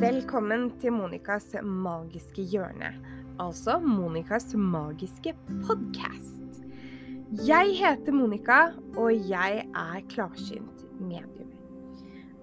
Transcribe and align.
Velkommen 0.00 0.70
til 0.80 0.94
Monicas 0.96 1.50
magiske 1.60 2.40
hjørne, 2.48 2.88
altså 3.36 3.74
Monicas 3.84 4.46
magiske 4.56 5.34
podkast. 5.66 6.62
Jeg 7.44 7.74
heter 7.76 8.14
Monica, 8.16 8.70
og 8.96 9.12
jeg 9.28 9.58
er 9.68 10.06
klarsynt 10.08 10.86
medium. 10.96 11.50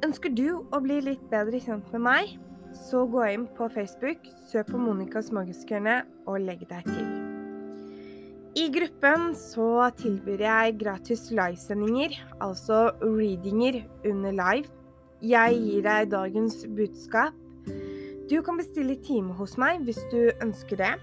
Ønsker 0.05 0.36
du 0.38 0.59
å 0.70 0.82
bli 0.86 1.00
litt 1.07 1.23
bedre 1.32 1.57
kjent 1.64 1.89
med 1.96 2.04
meg, 2.05 2.36
så 2.78 3.07
gå 3.09 3.25
inn 3.32 3.47
på 3.57 3.71
Facebook, 3.74 4.29
søk 4.51 4.69
på 4.69 4.83
Monicas 4.83 5.33
magiske 5.33 5.79
hjørne 5.79 6.04
og 6.29 6.37
legg 6.46 6.61
deg 6.69 6.86
til. 6.92 7.10
I 8.54 8.68
gruppen 8.78 9.32
så 9.33 9.89
tilbyr 9.97 10.46
jeg 10.46 10.78
gratis 10.86 11.25
livesendinger, 11.33 12.21
altså 12.37 12.92
readinger 13.01 13.82
under 14.05 14.37
live. 14.43 14.69
Jeg 15.25 15.57
gir 15.65 15.83
deg 15.89 16.14
dagens 16.14 16.61
budskap. 16.78 17.33
Du 18.28 18.42
kan 18.44 18.57
bestille 18.60 18.98
time 19.04 19.36
hos 19.38 19.56
meg 19.62 19.86
hvis 19.88 20.00
du 20.12 20.32
ønsker 20.44 20.82
det. 20.82 20.96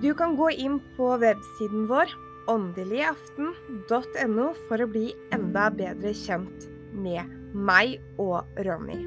Du 0.00 0.14
kan 0.16 0.36
gå 0.38 0.48
inn 0.56 0.78
på 0.96 1.10
websiden 1.20 1.88
vår 1.90 2.12
åndeligaften.no 2.50 4.46
for 4.68 4.84
å 4.84 4.90
bli 4.90 5.10
enda 5.34 5.68
bedre 5.72 6.12
kjent 6.16 6.68
med 6.94 7.28
meg 7.54 7.98
og 8.20 8.44
Ronny. 8.66 9.00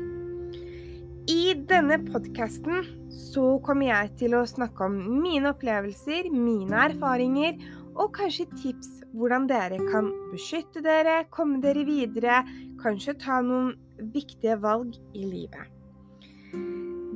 I 1.28 1.58
denne 1.68 1.98
podkasten 2.06 2.86
så 3.34 3.58
kommer 3.66 3.90
jeg 3.90 4.14
til 4.22 4.38
å 4.38 4.46
snakke 4.48 4.86
om 4.88 4.96
mine 5.22 5.52
opplevelser, 5.52 6.30
mine 6.32 6.86
erfaringer 6.88 7.58
og 7.98 8.14
kanskje 8.16 8.48
tips 8.54 8.94
hvordan 9.18 9.48
dere 9.50 9.80
kan 9.90 10.12
beskytte 10.32 10.84
dere, 10.86 11.24
komme 11.34 11.60
dere 11.64 11.84
videre, 11.88 12.44
kanskje 12.82 13.18
ta 13.24 13.42
noen 13.44 13.74
viktige 14.14 14.56
valg 14.62 14.96
i 15.18 15.26
livet. 15.26 15.77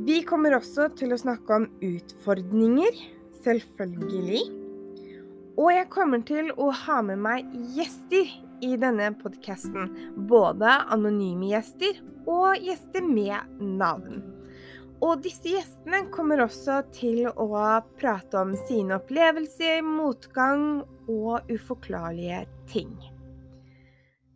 Vi 0.06 0.22
kommer 0.28 0.56
også 0.58 0.90
til 0.98 1.14
å 1.14 1.20
snakke 1.20 1.60
om 1.62 1.68
utfordringer, 1.86 2.98
selvfølgelig. 3.44 4.42
Og 5.60 5.70
jeg 5.74 5.90
kommer 5.94 6.24
til 6.26 6.50
å 6.58 6.72
ha 6.86 7.02
med 7.06 7.22
meg 7.22 7.52
gjester 7.76 8.30
i 8.66 8.76
denne 8.82 9.12
podkasten. 9.22 9.92
Både 10.30 10.78
anonyme 10.94 11.52
gjester 11.52 12.00
og 12.30 12.62
gjester 12.62 13.06
med 13.06 13.62
navn. 13.62 14.22
Og 15.02 15.24
disse 15.26 15.50
gjestene 15.50 16.04
kommer 16.14 16.44
også 16.44 16.84
til 16.94 17.26
å 17.30 17.48
prate 17.98 18.38
om 18.38 18.54
sine 18.68 19.00
opplevelser, 19.00 19.82
motgang 19.86 20.84
og 21.10 21.50
uforklarlige 21.50 22.44
ting. 22.70 22.94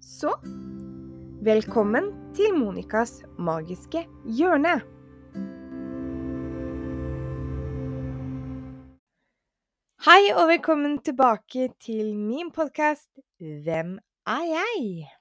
Så 0.02 0.34
velkommen 1.46 2.08
til 2.34 2.56
Monicas 2.58 3.20
magiske 3.38 4.00
hjørne. 4.34 4.80
Hei 10.08 10.22
og 10.34 10.48
velkommen 10.50 10.96
tilbake 11.06 11.68
til 11.86 12.16
min 12.18 12.50
podkast 12.56 13.12
Hvem 13.38 13.92
er 14.26 14.48
jeg? 14.50 15.12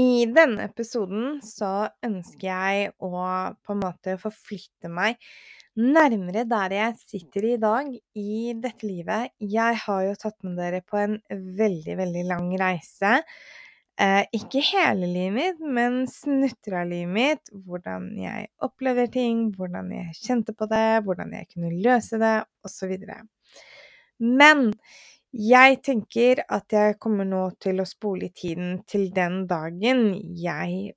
I 0.00 0.24
denne 0.32 0.64
episoden 0.70 1.42
så 1.44 1.90
ønsker 2.06 2.48
jeg 2.48 2.94
å 3.04 3.10
på 3.60 3.74
en 3.74 3.82
måte 3.82 4.16
forflytte 4.22 4.88
meg 4.88 5.20
nærmere 5.76 6.46
der 6.48 6.72
jeg 6.72 6.96
sitter 7.02 7.48
i 7.50 7.58
dag 7.60 7.92
i 7.92 8.54
dette 8.64 8.88
livet. 8.88 9.34
Jeg 9.44 9.76
har 9.84 10.06
jo 10.06 10.16
tatt 10.24 10.40
med 10.46 10.56
dere 10.62 10.80
på 10.86 11.02
en 11.02 11.18
veldig, 11.60 11.98
veldig 12.00 12.24
lang 12.30 12.48
reise. 12.64 13.18
Eh, 13.94 14.24
ikke 14.34 14.58
hele 14.72 15.06
livet 15.06 15.34
mitt, 15.36 15.60
men 15.62 16.00
snutter 16.10 16.80
av 16.80 16.88
livet 16.90 17.14
mitt. 17.14 17.52
Hvordan 17.66 18.08
jeg 18.18 18.48
opplever 18.66 19.06
ting, 19.12 19.46
hvordan 19.54 19.92
jeg 19.94 20.16
kjente 20.18 20.54
på 20.56 20.66
det, 20.70 21.04
hvordan 21.06 21.36
jeg 21.36 21.50
kunne 21.52 21.70
løse 21.84 22.18
det, 22.18 22.34
osv. 22.66 22.96
Men 24.18 24.66
jeg 25.34 25.78
tenker 25.86 26.42
at 26.48 26.74
jeg 26.74 26.98
kommer 27.02 27.26
nå 27.26 27.46
til 27.62 27.82
å 27.82 27.86
spole 27.86 28.28
i 28.28 28.34
tiden 28.34 28.80
til 28.90 29.08
den 29.14 29.44
dagen 29.50 30.12
jeg 30.38 30.94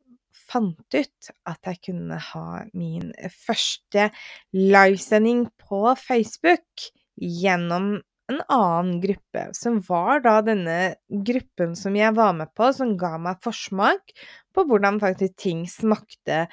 fant 0.47 0.95
ut 0.95 1.31
at 1.49 1.69
jeg 1.69 1.81
kunne 1.89 2.17
ha 2.31 2.49
min 2.77 3.09
første 3.33 4.09
livesending 4.55 5.47
på 5.61 5.81
Facebook 5.99 6.87
gjennom 7.17 7.97
en 8.27 8.41
annen 8.51 8.99
gruppe, 9.01 9.43
som 9.55 9.79
var 9.87 10.21
da 10.25 10.37
denne 10.43 10.77
gruppen 11.07 11.75
som 11.79 11.95
jeg 11.95 12.13
var 12.17 12.33
med 12.35 12.51
på, 12.57 12.69
som 12.75 12.95
ga 12.99 13.15
meg 13.21 13.39
forsmak 13.43 14.13
på 14.55 14.65
hvordan 14.67 14.99
faktisk 15.03 15.37
ting 15.39 15.65
smakte 15.71 16.45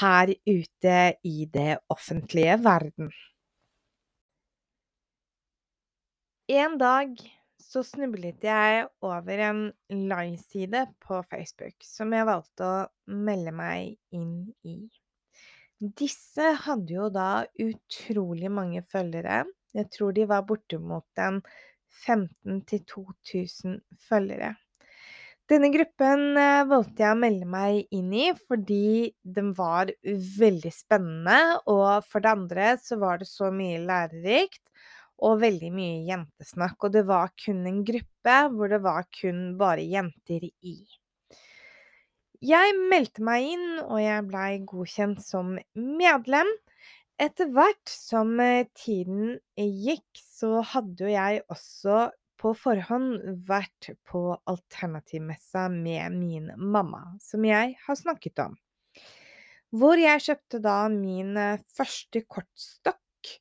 her 0.00 0.32
ute 0.48 0.96
i 1.26 1.46
det 1.52 1.80
offentlige 1.92 2.56
verden. 2.64 3.12
En 6.50 6.74
dag 6.80 7.14
så 7.62 7.84
snublet 7.86 8.42
jeg 8.42 8.88
over 9.06 9.42
en 9.46 9.60
liveside 10.10 10.88
på 11.04 11.20
Facebook 11.30 11.76
som 11.86 12.10
jeg 12.16 12.26
valgte 12.26 12.66
å 12.66 12.80
melde 13.14 13.52
meg 13.54 13.94
inn 14.16 14.48
i. 14.66 14.80
Disse 15.78 16.50
hadde 16.66 16.92
jo 16.96 17.06
da 17.14 17.44
utrolig 17.62 18.50
mange 18.52 18.82
følgere. 18.82 19.44
Jeg 19.76 19.90
tror 19.94 20.14
de 20.16 20.26
var 20.30 20.46
bortimot 20.48 21.22
en 21.22 21.40
15 22.06 22.62
000-2000 22.70 23.80
følgere. 24.08 24.54
Denne 25.50 25.72
gruppen 25.74 26.38
eh, 26.38 26.62
valgte 26.70 27.02
jeg 27.02 27.10
å 27.10 27.18
melde 27.18 27.46
meg 27.50 27.80
inn 27.96 28.12
i 28.14 28.28
fordi 28.38 29.10
den 29.26 29.50
var 29.58 29.90
veldig 30.04 30.70
spennende, 30.70 31.58
og 31.66 32.06
for 32.06 32.22
det 32.22 32.34
andre 32.36 32.68
så 32.78 33.00
var 33.00 33.18
det 33.18 33.26
så 33.26 33.50
mye 33.54 33.80
lærerikt 33.82 34.62
og 35.26 35.40
veldig 35.42 35.72
mye 35.74 35.98
jentesnakk. 36.06 36.78
Og 36.86 36.94
det 36.94 37.02
var 37.08 37.34
kun 37.34 37.66
en 37.66 37.82
gruppe 37.86 38.38
hvor 38.54 38.70
det 38.70 38.80
var 38.86 39.08
kun 39.20 39.42
bare 39.58 39.84
jenter 39.90 40.46
i. 40.46 40.78
Jeg 42.40 42.76
meldte 42.88 43.26
meg 43.26 43.50
inn, 43.50 43.66
og 43.84 43.98
jeg 44.00 44.28
blei 44.30 44.50
godkjent 44.64 45.20
som 45.20 45.58
medlem. 45.74 46.48
Etter 47.20 47.50
hvert 47.52 47.90
som 47.92 48.32
eh, 48.40 48.64
tiden 48.72 49.34
gikk, 49.60 50.08
så 50.16 50.62
hadde 50.64 51.04
jo 51.04 51.10
jeg 51.12 51.42
også 51.52 52.06
på 52.40 52.54
forhånd 52.56 53.18
vært 53.48 53.90
på 54.08 54.22
alternativmessa 54.48 55.66
med 55.74 56.16
min 56.16 56.48
mamma, 56.56 57.02
som 57.20 57.44
jeg 57.44 57.74
har 57.84 57.98
snakket 58.00 58.40
om. 58.46 58.56
Hvor 59.76 60.00
jeg 60.00 60.24
kjøpte 60.24 60.62
da 60.64 60.78
min 60.94 61.36
eh, 61.36 61.60
første 61.76 62.24
kortstokk 62.24 63.34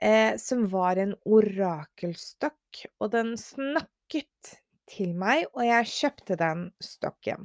eh, 0.00 0.40
som 0.40 0.64
var 0.72 1.02
en 1.02 1.12
orakelstokk, 1.28 2.86
og 3.04 3.12
den 3.12 3.34
snakket 3.36 4.54
til 4.88 5.12
meg, 5.12 5.44
og 5.52 5.60
jeg 5.68 5.92
kjøpte 5.92 6.40
den 6.40 6.70
stokken. 6.80 7.44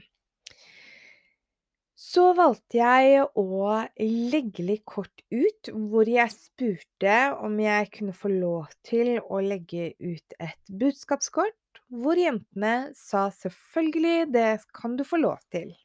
Så 2.10 2.32
valgte 2.34 2.80
jeg 2.80 3.26
å 3.38 3.66
legge 4.02 4.64
litt 4.66 4.86
kort 4.90 5.22
ut, 5.30 5.70
hvor 5.70 6.10
jeg 6.10 6.32
spurte 6.34 7.18
om 7.38 7.60
jeg 7.62 7.92
kunne 7.94 8.16
få 8.18 8.32
lov 8.34 8.72
til 8.88 9.20
å 9.22 9.42
legge 9.46 9.92
ut 10.02 10.34
et 10.42 10.72
budskapskort, 10.82 11.84
hvor 11.94 12.18
jentene 12.18 12.90
sa 12.98 13.28
selvfølgelig, 13.36 14.32
det 14.34 14.48
kan 14.74 14.98
du 14.98 15.06
få 15.06 15.20
lov 15.22 15.38
til. 15.54 15.76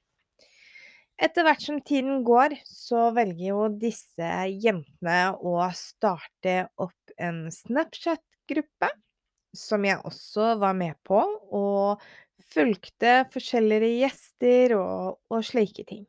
Etter 1.21 1.45
hvert 1.45 1.67
som 1.67 1.83
tiden 1.85 2.25
går, 2.25 2.57
så 2.65 3.11
velger 3.15 3.51
jo 3.51 3.69
disse 3.85 4.31
jentene 4.49 5.37
å 5.37 5.59
starte 5.77 6.57
opp 6.81 7.19
en 7.21 7.51
Snapchat-gruppe, 7.53 8.95
som 9.55 9.85
jeg 9.85 10.01
også 10.09 10.55
var 10.63 10.73
med 10.75 10.97
på, 11.05 11.21
og 11.53 12.01
fulgte 12.55 13.23
forskjellige 13.33 13.93
gjester 14.01 14.79
og, 14.81 15.21
og 15.29 15.47
slike 15.47 15.85
ting. 15.87 16.07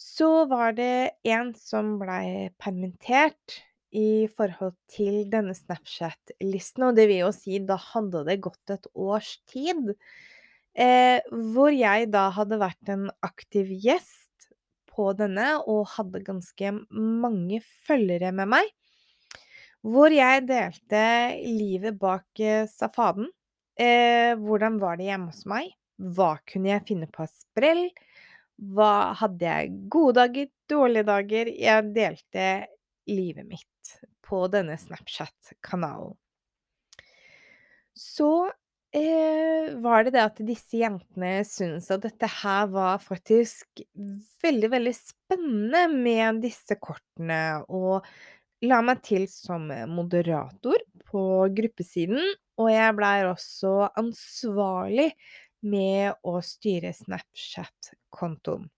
Så 0.00 0.46
var 0.48 0.72
det 0.78 1.20
en 1.28 1.50
som 1.58 1.98
blei 2.00 2.48
permittert 2.56 3.60
i 3.92 4.30
forhold 4.32 4.78
til 4.88 5.26
denne 5.28 5.52
Snapchat-listen, 5.52 6.86
og 6.88 6.96
det 6.96 7.04
vil 7.10 7.26
jo 7.26 7.32
si, 7.34 7.58
da 7.60 7.76
hadde 7.76 8.22
det 8.28 8.38
gått 8.46 8.72
et 8.72 8.88
års 8.94 9.34
tid. 9.50 9.92
Eh, 10.72 11.18
hvor 11.52 11.74
jeg 11.74 12.08
da 12.14 12.28
hadde 12.32 12.60
vært 12.62 12.92
en 12.94 13.08
aktiv 13.26 13.68
gjest 13.82 14.48
på 14.90 15.10
denne, 15.18 15.58
og 15.68 15.90
hadde 15.98 16.22
ganske 16.24 16.72
mange 16.96 17.60
følgere 17.84 18.32
med 18.32 18.54
meg. 18.56 18.70
Hvor 19.84 20.12
jeg 20.12 20.46
delte 20.48 21.04
livet 21.44 22.00
bak 22.00 22.40
eh, 22.40 22.64
safaden. 22.70 23.28
Eh, 23.76 24.32
hvordan 24.40 24.80
var 24.80 24.96
det 24.96 25.10
hjemme 25.10 25.32
hos 25.32 25.44
meg? 25.50 25.74
Hva 26.00 26.38
kunne 26.48 26.72
jeg 26.72 26.86
finne 26.88 27.08
på 27.12 27.26
av 27.26 27.32
sprell? 27.32 27.90
Hva 28.60 29.14
hadde 29.16 29.46
jeg 29.46 29.76
gode 29.92 30.18
dager, 30.20 30.48
dårlige 30.68 31.08
dager? 31.08 31.50
Jeg 31.56 31.92
delte 31.96 32.48
livet 33.08 33.46
mitt 33.48 33.94
på 34.26 34.44
denne 34.52 34.76
Snapchat-kanalen. 34.78 36.12
Så 37.96 38.50
eh, 38.96 39.72
var 39.82 40.04
det 40.04 40.14
det 40.14 40.22
at 40.22 40.42
disse 40.46 40.78
jentene 40.80 41.40
syntes 41.48 41.90
at 41.92 42.04
dette 42.04 42.28
her 42.40 42.68
var 42.72 43.00
faktisk 43.02 43.82
veldig, 44.44 44.70
veldig 44.76 44.94
spennende 44.96 45.86
med 45.92 46.44
disse 46.44 46.76
kortene, 46.80 47.64
og 47.68 48.06
la 48.64 48.80
meg 48.84 49.02
til 49.04 49.26
som 49.32 49.68
moderator 49.88 50.80
på 51.08 51.22
gruppesiden, 51.56 52.20
og 52.60 52.68
jeg 52.72 52.96
blei 52.96 53.14
også 53.24 53.74
ansvarlig 53.98 55.10
med 55.66 56.16
å 56.26 56.38
styre 56.44 56.92
Snapchat-kontoen. 56.96 58.68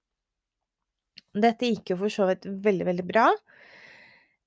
Dette 1.33 1.71
gikk 1.71 1.95
jo 1.95 2.01
for 2.03 2.13
så 2.13 2.29
vidt 2.29 2.45
veldig, 2.45 2.87
veldig 2.91 3.05
bra. 3.09 3.29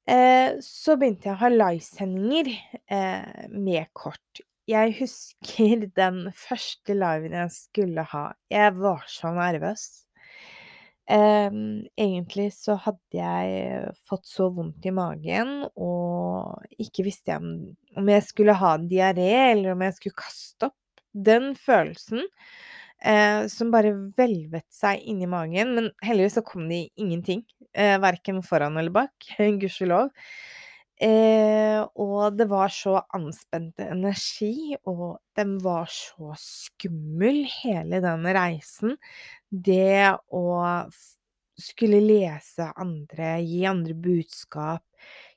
Eh, 0.05 0.57
så 0.61 0.97
begynte 0.99 1.31
jeg 1.31 1.33
å 1.33 1.41
ha 1.41 1.49
livesendinger 1.49 2.51
eh, 2.53 3.45
med 3.49 3.89
kort. 3.97 4.43
Jeg 4.69 4.93
husker 4.99 5.87
den 6.01 6.25
første 6.37 6.97
liven 6.97 7.37
jeg 7.39 7.53
skulle 7.55 8.05
ha. 8.13 8.25
Jeg 8.53 8.75
var 8.77 9.05
så 9.09 9.33
nervøs. 9.33 9.87
Um, 11.05 11.85
egentlig 12.01 12.47
så 12.55 12.79
hadde 12.81 13.19
jeg 13.19 13.91
fått 14.09 14.25
så 14.25 14.47
vondt 14.49 14.87
i 14.89 14.93
magen, 14.95 15.67
og 15.77 16.63
ikke 16.81 17.05
visste 17.05 17.29
jeg 17.29 17.43
om, 17.43 17.51
om 18.01 18.09
jeg 18.09 18.23
skulle 18.25 18.55
ha 18.57 18.71
diaré, 18.81 19.29
eller 19.51 19.75
om 19.75 19.83
jeg 19.85 19.99
skulle 19.99 20.17
kaste 20.17 20.71
opp. 20.71 20.79
Den 21.15 21.53
følelsen 21.55 22.25
eh, 22.99 23.45
som 23.51 23.71
bare 23.73 23.93
hvelvet 24.17 24.67
seg 24.73 25.03
inni 25.07 25.29
magen, 25.29 25.75
men 25.77 25.89
heldigvis 26.05 26.37
så 26.39 26.45
kom 26.45 26.67
det 26.71 26.89
ingenting. 26.99 27.45
Eh, 27.75 27.95
verken 28.03 28.43
foran 28.45 28.77
eller 28.79 28.93
bak, 28.95 29.31
gudskjelov. 29.61 30.11
Eh, 30.95 31.81
og 31.99 32.37
det 32.39 32.47
var 32.47 32.71
så 32.71 33.01
anspent 33.15 33.81
energi, 33.83 34.77
og 34.87 35.19
den 35.35 35.57
var 35.63 35.89
så 35.91 36.31
skummel, 36.39 37.43
hele 37.63 37.99
den 38.03 38.23
reisen. 38.37 38.95
Det 39.49 40.15
å 40.31 40.45
skulle 41.55 42.01
lese 42.03 42.71
andre, 42.79 43.37
gi 43.43 43.63
andre 43.67 43.95
budskap. 43.95 44.83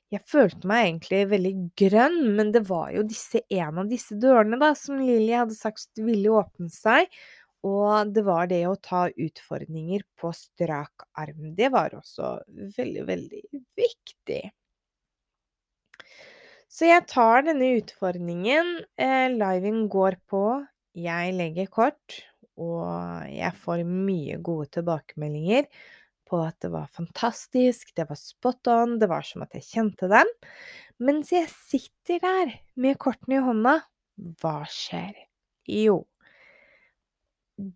Jeg 0.09 0.25
følte 0.25 0.65
meg 0.69 0.87
egentlig 0.87 1.19
veldig 1.29 1.51
grønn, 1.77 2.21
men 2.37 2.53
det 2.53 2.63
var 2.65 2.89
jo 2.95 3.03
disse 3.05 3.43
en 3.53 3.81
av 3.83 3.89
disse 3.91 4.15
dørene, 4.17 4.57
da, 4.57 4.71
som 4.77 4.97
Lilly 4.97 5.35
hadde 5.37 5.57
sagt 5.57 6.01
ville 6.01 6.31
åpne 6.33 6.69
seg. 6.73 7.11
Og 7.67 8.13
det 8.15 8.23
var 8.25 8.47
det 8.49 8.63
å 8.65 8.77
ta 8.81 9.03
utfordringer 9.11 10.05
på 10.17 10.31
strak 10.33 11.05
arm. 11.19 11.51
Det 11.57 11.69
var 11.73 11.93
også 11.97 12.39
veldig, 12.77 13.03
veldig 13.09 13.43
viktig. 13.77 14.41
Så 16.69 16.87
jeg 16.87 17.05
tar 17.11 17.45
denne 17.45 17.73
utfordringen. 17.77 18.79
Eh, 18.97 19.27
liven 19.35 19.85
går 19.91 20.17
på. 20.29 20.43
Jeg 20.97 21.35
legger 21.37 21.69
kort, 21.69 22.21
og 22.57 23.29
jeg 23.29 23.53
får 23.61 23.85
mye 23.85 24.39
gode 24.41 24.71
tilbakemeldinger 24.79 25.69
på 26.29 26.41
at 26.45 26.57
det 26.63 26.71
var 26.73 26.91
fantastisk, 26.93 27.91
det 27.97 28.05
var 28.09 28.19
spot 28.19 28.69
on, 28.71 28.97
det 29.01 29.09
var 29.11 29.25
som 29.25 29.45
at 29.45 29.57
jeg 29.57 29.67
kjente 29.67 30.11
dem. 30.11 30.29
Mens 31.01 31.33
jeg 31.33 31.49
sitter 31.49 32.21
der 32.23 32.53
med 32.79 32.99
kortene 33.01 33.39
i 33.39 33.43
hånda, 33.43 33.79
hva 34.41 34.55
skjer? 34.69 35.15
Jo, 35.69 36.03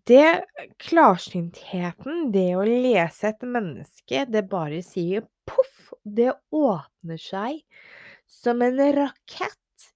det 0.08 0.44
klarsyntheten, 0.80 2.30
det 2.32 2.50
å 2.56 2.64
lese 2.64 3.28
et 3.34 3.42
menneske, 3.44 4.24
det 4.32 4.46
bare 4.48 4.80
sier 4.84 5.26
poff! 5.48 5.90
Det 6.04 6.32
åpner 6.52 7.20
seg 7.20 7.60
som 8.28 8.62
en 8.64 8.80
rakett, 8.96 9.86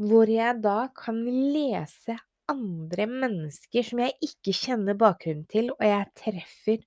hvor 0.00 0.28
jeg 0.28 0.60
da 0.64 0.88
kan 0.96 1.20
lese 1.24 2.16
andre 2.48 3.06
mennesker 3.10 3.84
som 3.84 4.02
jeg 4.04 4.16
ikke 4.24 4.54
kjenner 4.56 4.98
bakgrunnen 5.00 5.46
til, 5.52 5.70
og 5.74 5.84
jeg 5.84 6.10
treffer 6.16 6.82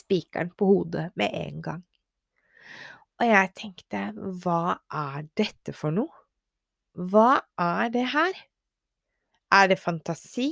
spikeren 0.00 0.52
på 0.56 0.68
hodet 0.72 1.10
med 1.20 1.34
en 1.36 1.62
gang. 1.64 1.84
Og 3.20 3.28
jeg 3.28 3.52
tenkte, 3.58 4.06
hva 4.40 4.78
er 4.88 5.26
dette 5.36 5.74
for 5.76 5.92
noe? 5.92 6.12
Hva 6.96 7.42
er 7.60 7.92
det 7.92 8.06
her? 8.14 8.38
Er 9.52 9.68
det 9.70 9.78
fantasi? 9.78 10.48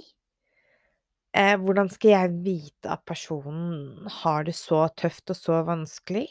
Eh, 1.33 1.56
hvordan 1.61 1.89
skal 1.93 2.11
jeg 2.12 2.37
vite 2.45 2.91
at 2.93 3.05
personen 3.09 4.09
har 4.21 4.45
det 4.49 4.56
så 4.56 4.87
tøft 4.97 5.33
og 5.33 5.39
så 5.39 5.62
vanskelig? 5.67 6.27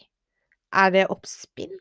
Er 0.74 0.94
det 0.94 1.08
oppspinn? 1.14 1.74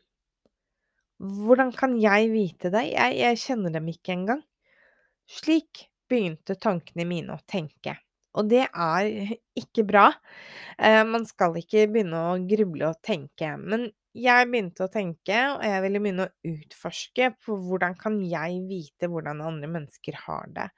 Hvordan 1.17 1.71
kan 1.73 1.97
jeg 2.01 2.29
vite 2.31 2.71
det? 2.73 2.85
Jeg, 2.93 3.17
jeg 3.17 3.41
kjenner 3.41 3.73
dem 3.73 3.87
ikke 3.93 4.13
engang. 4.13 4.43
Slik 5.27 5.87
begynte 6.07 6.55
tankene 6.61 7.07
mine 7.09 7.35
å 7.35 7.45
tenke. 7.49 7.97
Og 8.37 8.49
det 8.51 8.65
er 8.67 9.09
ikke 9.63 9.85
bra. 9.87 10.09
Eh, 10.77 11.03
man 11.07 11.25
skal 11.29 11.55
ikke 11.59 11.87
begynne 11.91 12.23
å 12.31 12.35
gruble 12.49 12.91
og 12.91 13.01
tenke. 13.05 13.53
Men 13.61 13.87
jeg 14.17 14.47
begynte 14.49 14.85
å 14.85 14.91
tenke, 14.91 15.35
og 15.53 15.63
jeg 15.65 15.81
ville 15.83 16.01
begynne 16.01 16.25
å 16.25 16.51
utforske 16.51 17.31
på 17.45 17.57
hvordan 17.67 17.97
kan 17.99 18.17
jeg 18.25 18.63
vite 18.69 19.09
hvordan 19.11 19.43
andre 19.45 19.69
mennesker 19.75 20.17
har 20.25 20.49
det. 20.55 20.69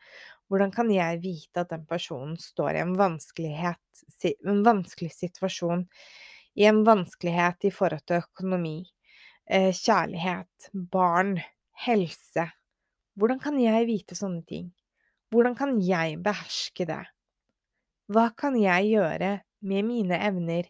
Hvordan 0.49 0.73
kan 0.73 0.89
jeg 0.91 1.21
vite 1.23 1.63
at 1.63 1.69
den 1.71 1.85
personen 1.87 2.35
står 2.41 2.75
i 2.75 2.81
en, 2.81 2.95
en 2.97 4.63
vanskelig 4.65 5.11
situasjon, 5.13 5.85
i 6.59 6.65
en 6.67 6.81
vanskelighet 6.87 7.69
i 7.69 7.71
forhold 7.71 8.03
til 8.09 8.23
økonomi, 8.23 8.79
eh, 9.45 9.69
kjærlighet, 9.77 10.71
barn, 10.91 11.37
helse? 11.85 12.49
Hvordan 13.19 13.39
kan 13.43 13.61
jeg 13.61 13.87
vite 13.87 14.17
sånne 14.17 14.43
ting? 14.49 14.71
Hvordan 15.29 15.55
kan 15.55 15.77
jeg 15.85 16.17
beherske 16.25 16.89
det? 16.89 17.03
Hva 18.09 18.31
kan 18.33 18.56
jeg 18.57 18.89
gjøre 18.95 19.35
med 19.69 19.85
mine 19.85 20.17
evner 20.29 20.65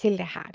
til 0.00 0.18
det 0.20 0.28
her? 0.34 0.52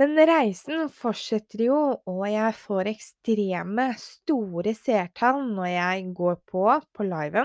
Men 0.00 0.16
reisen 0.16 0.88
fortsetter 0.88 1.66
jo, 1.66 2.00
og 2.08 2.22
jeg 2.32 2.54
får 2.56 2.88
ekstreme, 2.94 3.90
store 4.00 4.72
seertall 4.74 5.42
når 5.52 5.68
jeg 5.68 6.06
går 6.16 6.38
på 6.48 6.80
på 6.96 7.04
liven. 7.04 7.44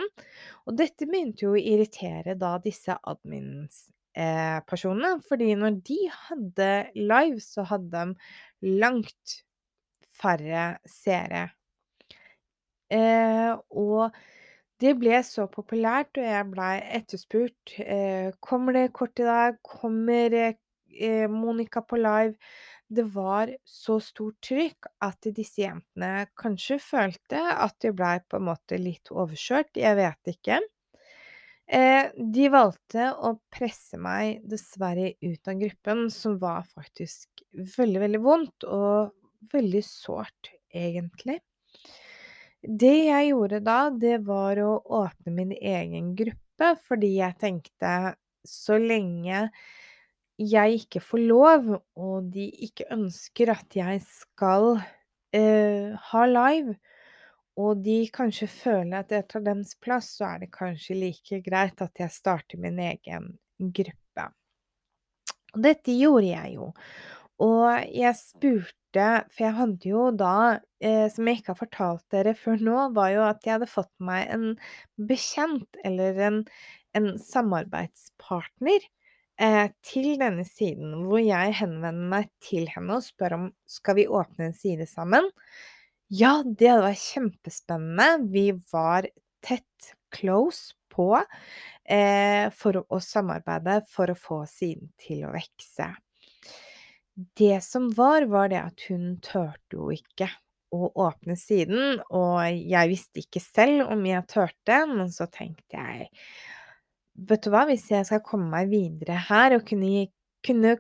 Og 0.65 0.77
dette 0.79 1.05
begynte 1.09 1.43
jo 1.43 1.51
å 1.57 1.59
irritere 1.59 2.37
da 2.39 2.53
disse 2.63 2.95
admins-personene, 3.11 5.11
eh, 5.17 5.21
fordi 5.27 5.55
når 5.59 5.71
de 5.91 5.99
hadde 6.29 6.69
live, 6.95 7.43
så 7.43 7.67
hadde 7.67 7.91
de 7.91 8.15
langt 8.79 9.35
færre 10.17 10.79
seere. 10.87 11.49
Eh, 12.87 13.51
og 13.75 14.15
det 14.81 14.93
ble 14.99 15.19
så 15.25 15.47
populært, 15.49 16.19
og 16.19 16.25
jeg 16.27 16.47
blei 16.51 16.73
etterspurt. 16.99 17.75
Eh, 17.81 18.29
kommer 18.43 18.77
det 18.77 18.93
kort 18.97 19.19
i 19.19 19.25
dag? 19.27 19.57
Kommer 19.65 20.35
eh, 20.37 21.27
Monica 21.31 21.81
på 21.81 21.99
live. 21.99 22.35
Det 22.87 23.03
var 23.11 23.51
så 23.67 23.97
stort 23.99 24.37
trykk 24.47 24.87
at 25.03 25.27
disse 25.35 25.65
jentene 25.65 26.27
kanskje 26.39 26.77
følte 26.79 27.41
at 27.57 27.75
de 27.83 27.91
blei 27.91 28.15
på 28.23 28.39
en 28.39 28.47
måte 28.47 28.79
litt 28.79 29.11
overkjørt, 29.11 29.73
jeg 29.75 29.97
vet 29.99 30.31
ikke. 30.31 30.61
Eh, 31.67 32.13
de 32.15 32.47
valgte 32.47 33.09
å 33.11 33.33
presse 33.51 33.99
meg 33.99 34.45
dessverre 34.47 35.11
ut 35.19 35.51
av 35.51 35.59
gruppen, 35.59 36.05
som 36.13 36.37
var 36.39 36.63
faktisk 36.69 37.43
veldig, 37.75 38.05
veldig 38.05 38.23
vondt, 38.23 38.69
og 38.71 39.11
veldig 39.51 39.83
sårt, 39.83 40.53
egentlig. 40.71 41.41
Det 42.61 42.95
jeg 43.07 43.31
gjorde 43.31 43.59
da, 43.63 43.79
det 43.93 44.21
var 44.25 44.59
å 44.63 44.77
åpne 45.03 45.33
min 45.35 45.51
egen 45.55 46.13
gruppe, 46.17 46.73
fordi 46.87 47.17
jeg 47.19 47.37
tenkte 47.41 47.91
så 48.47 48.79
lenge 48.81 49.47
jeg 50.37 50.81
ikke 50.83 51.01
får 51.01 51.21
lov, 51.25 51.69
og 51.97 52.29
de 52.33 52.45
ikke 52.67 52.85
ønsker 52.93 53.49
at 53.53 53.77
jeg 53.77 54.01
skal 54.05 54.75
eh, 55.33 55.95
ha 56.11 56.25
live, 56.29 56.75
og 57.57 57.81
de 57.81 58.03
kanskje 58.13 58.49
føler 58.51 58.99
at 58.99 59.13
jeg 59.15 59.25
tar 59.31 59.45
deres 59.47 59.73
plass, 59.81 60.11
så 60.19 60.27
er 60.35 60.43
det 60.45 60.51
kanskje 60.53 60.99
like 60.99 61.41
greit 61.45 61.81
at 61.81 62.03
jeg 62.03 62.13
starter 62.13 62.61
min 62.61 62.77
egen 62.85 63.31
gruppe. 63.57 64.27
Og 65.55 65.63
dette 65.65 65.95
gjorde 65.97 66.29
jeg 66.29 66.53
jo. 66.59 66.69
Og 67.41 67.65
jeg 67.97 68.17
spurte 68.19 68.76
For 68.95 69.43
jeg 69.43 69.55
hadde 69.57 69.89
jo 69.89 70.07
da, 70.15 70.59
eh, 70.81 71.07
som 71.13 71.27
jeg 71.27 71.41
ikke 71.41 71.53
har 71.53 71.59
fortalt 71.59 72.05
dere 72.13 72.33
før 72.37 72.61
nå, 72.63 72.77
var 72.95 73.11
jo 73.13 73.23
at 73.27 73.43
jeg 73.45 73.57
hadde 73.57 73.69
fått 73.69 73.91
meg 73.99 74.27
en 74.33 74.45
bekjent, 75.09 75.67
eller 75.85 76.21
en, 76.29 76.39
en 76.97 77.09
samarbeidspartner, 77.21 78.87
eh, 79.43 79.67
til 79.85 80.13
denne 80.21 80.45
siden, 80.47 80.95
hvor 81.05 81.21
jeg 81.21 81.57
henvender 81.59 82.11
meg 82.15 82.31
til 82.43 82.69
henne 82.73 82.97
og 82.99 83.05
spør 83.05 83.37
om 83.37 83.47
skal 83.69 83.99
vi 83.99 84.07
åpne 84.07 84.49
en 84.49 84.57
side 84.57 84.87
sammen. 84.89 85.29
Ja, 86.09 86.39
det 86.45 86.71
var 86.79 86.95
kjempespennende. 86.95 88.29
Vi 88.31 88.49
var 88.71 89.09
tett 89.43 89.93
close 90.15 90.73
på 90.93 91.11
eh, 91.19 92.47
for 92.55 92.79
å 92.87 92.99
samarbeide 93.03 93.81
for 93.91 94.11
å 94.11 94.17
få 94.17 94.41
siden 94.49 94.89
til 95.01 95.25
å 95.27 95.33
vokse. 95.35 95.91
Det 97.17 97.63
som 97.65 97.87
var, 97.97 98.27
var 98.29 98.51
det 98.53 98.59
at 98.61 98.83
hun 98.91 99.15
turte 99.25 99.73
jo 99.73 99.89
ikke 99.93 100.29
å 100.75 100.91
åpne 101.07 101.37
siden, 101.39 102.01
og 102.13 102.43
jeg 102.45 102.91
visste 102.91 103.23
ikke 103.23 103.41
selv 103.41 103.87
om 103.93 104.03
jeg 104.05 104.27
turte, 104.29 104.83
men 104.91 105.09
så 105.13 105.29
tenkte 105.31 105.79
jeg 105.79 106.11
Vet 107.17 107.41
du 107.41 107.49
hva, 107.49 107.63
hvis 107.65 107.87
jeg 107.89 108.05
skal 108.05 108.21
komme 108.21 108.51
meg 108.51 108.67
videre 108.69 109.15
her 109.25 109.55
og 109.55 109.63
kunne 109.65 110.03
kunne 110.45 110.75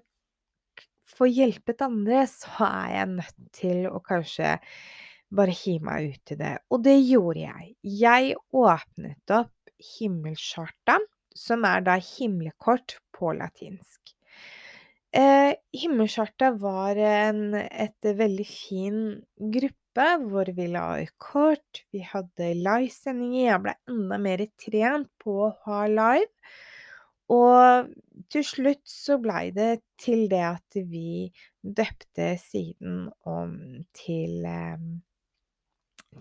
få 1.17 1.27
hjulpet 1.31 1.81
andre, 1.85 2.23
så 2.29 2.67
er 2.67 2.93
jeg 2.93 3.11
nødt 3.15 3.37
til 3.57 3.83
å 3.89 4.01
kanskje 4.05 4.55
bare 5.37 5.55
hive 5.57 5.87
meg 5.87 6.11
ut 6.13 6.33
i 6.33 6.39
det. 6.39 6.53
Og 6.71 6.83
det 6.85 6.97
gjorde 7.01 7.43
jeg. 7.43 7.71
Jeg 8.03 8.35
åpnet 8.55 9.35
opp 9.35 9.53
Himmelcharta, 9.97 10.97
som 11.37 11.65
er 11.69 11.83
da 11.85 11.97
himmelkort 12.01 12.97
på 13.13 13.33
latinsk. 13.37 14.16
Eh, 15.15 15.53
Himmelskjarta 15.71 16.51
var 16.59 16.99
en 16.99 17.55
et 17.55 18.07
veldig 18.19 18.45
fin 18.47 18.97
gruppe 19.55 20.07
hvor 20.27 20.49
vi 20.53 20.67
la 20.69 20.99
ut 21.01 21.13
kort, 21.17 21.83
vi 21.95 22.03
hadde 22.05 22.51
livesendinger, 22.59 23.47
jeg 23.47 23.61
ble 23.63 23.73
enda 23.89 24.19
mer 24.21 24.43
trent 24.59 25.09
på 25.23 25.37
å 25.47 25.53
ha 25.65 25.85
live. 25.87 26.51
Og 27.33 27.89
til 28.31 28.45
slutt 28.47 28.83
så 28.87 29.17
blei 29.19 29.49
det 29.55 29.81
til 29.99 30.27
det 30.31 30.43
at 30.47 30.77
vi 30.91 31.27
døpte 31.63 32.33
siden 32.39 33.07
om 33.27 33.57
til 33.95 34.47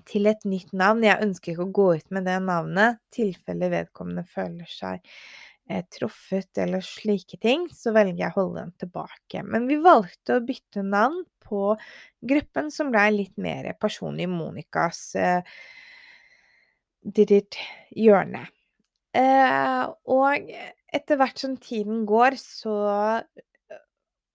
til 0.04 0.28
et 0.28 0.42
nytt 0.44 0.74
navn. 0.76 1.04
Jeg 1.06 1.22
ønsker 1.24 1.52
ikke 1.52 1.64
å 1.64 1.74
gå 1.78 1.86
ut 2.00 2.10
med 2.12 2.26
det 2.28 2.36
navnet, 2.44 2.98
tilfelle 3.14 3.70
vedkommende 3.72 4.26
føler 4.28 4.68
seg 4.68 5.00
eh, 5.00 5.10
truffet 5.90 6.58
eller 6.62 6.84
slike 6.84 7.38
ting, 7.42 7.66
så 7.74 7.92
velger 7.96 8.20
jeg 8.20 8.34
å 8.34 8.40
holde 8.40 8.62
den 8.62 8.74
tilbake. 8.84 9.42
Men 9.46 9.66
vi 9.70 9.80
valgte 9.82 10.36
å 10.36 10.44
bytte 10.46 10.84
navn 10.86 11.24
på 11.46 11.72
gruppen, 12.26 12.70
som 12.74 12.90
ble 12.94 13.06
litt 13.14 13.36
mer 13.40 13.72
personlig 13.80 14.28
Monicas 14.30 15.00
eh, 15.18 15.56
ditt 17.02 17.58
hjørne. 17.94 18.46
Eh, 19.16 19.82
og 20.12 20.50
etter 20.96 21.20
hvert 21.20 21.40
som 21.40 21.56
tiden 21.62 22.04
går, 22.08 22.36
så 22.40 22.76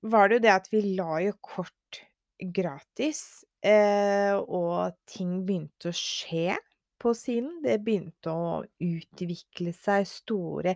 var 0.02 0.30
det 0.30 0.40
jo 0.40 0.44
det 0.48 0.56
at 0.56 0.72
vi 0.72 0.82
la 0.98 1.20
jo 1.26 1.36
kort 1.44 2.02
gratis, 2.42 3.44
eh, 3.62 4.34
og 4.34 4.96
ting 5.10 5.42
begynte 5.46 5.92
å 5.92 5.96
skje 5.96 6.56
på 7.02 7.14
siden. 7.18 7.60
Det 7.66 7.78
begynte 7.86 8.34
å 8.34 8.62
utvikle 8.82 9.74
seg 9.78 10.08
store 10.10 10.76